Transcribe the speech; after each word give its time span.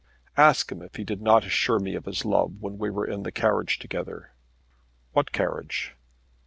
"Ask 0.35 0.71
him 0.71 0.81
if 0.81 0.95
he 0.95 1.03
did 1.03 1.21
not 1.21 1.45
assure 1.45 1.77
me 1.77 1.93
of 1.93 2.05
his 2.05 2.25
love 2.25 2.59
when 2.59 2.79
we 2.79 2.89
were 2.89 3.05
in 3.05 3.21
the 3.21 3.31
carriage 3.31 3.77
together." 3.77 4.31
"What 5.11 5.31
carriage?" 5.31 5.95